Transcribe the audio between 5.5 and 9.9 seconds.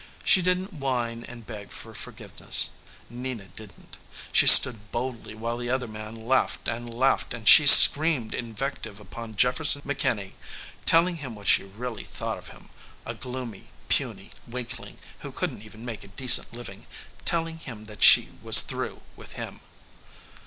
the other man laughed and laughed and she screamed invective upon Jefferson